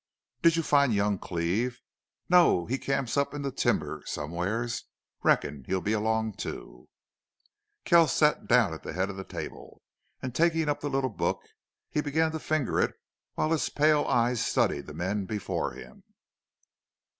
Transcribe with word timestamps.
"Did 0.41 0.55
you 0.55 0.63
find 0.63 0.91
young 0.95 1.19
Cleve?" 1.19 1.79
"No. 2.27 2.65
He 2.65 2.79
camps 2.79 3.17
up 3.17 3.35
in 3.35 3.43
the 3.43 3.51
timber 3.51 4.01
somewheres. 4.07 4.85
Reckon 5.21 5.63
he'll 5.67 5.79
be 5.79 5.93
along, 5.93 6.37
too." 6.37 6.89
Kells 7.85 8.11
sat 8.11 8.47
down 8.47 8.73
at 8.73 8.81
the 8.81 8.93
head 8.93 9.11
of 9.11 9.15
the 9.15 9.23
table, 9.23 9.83
and, 10.19 10.33
taking 10.33 10.67
up 10.69 10.79
the 10.79 10.89
little 10.89 11.11
book, 11.11 11.43
he 11.91 12.01
began 12.01 12.31
to 12.31 12.39
finger 12.39 12.79
it 12.81 12.93
while 13.35 13.51
his 13.51 13.69
pale 13.69 14.03
eyes 14.05 14.43
studied 14.43 14.87
the 14.87 14.95
men 14.95 15.27
before 15.27 15.73
him. 15.73 16.03